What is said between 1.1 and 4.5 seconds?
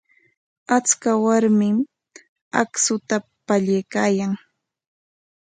warmi akshuta pallaykaayan.